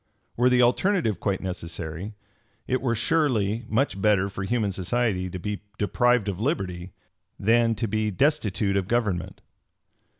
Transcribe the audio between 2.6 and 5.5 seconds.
it were surely much better for human society to